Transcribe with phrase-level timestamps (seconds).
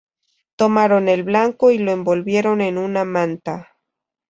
[0.55, 3.77] Tomaron el blanco y lo envolvieron en una manta.